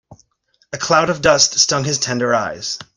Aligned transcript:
A 0.73 0.79
cloud 0.79 1.11
of 1.11 1.21
dust 1.21 1.59
stung 1.59 1.83
his 1.83 1.99
tender 1.99 2.33
eyes. 2.33 2.79